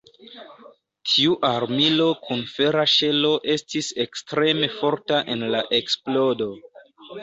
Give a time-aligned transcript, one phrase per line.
[1.09, 6.55] Tiu armilo kun fera ŝelo estis ekstreme forta en la eksplodo.